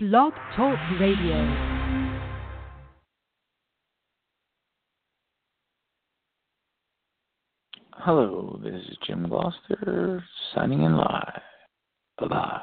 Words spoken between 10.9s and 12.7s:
live. Bye bye.